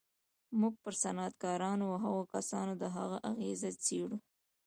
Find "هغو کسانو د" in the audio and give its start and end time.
2.03-2.83